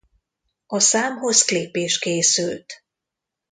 [0.65, 2.73] A számhoz klip is készült.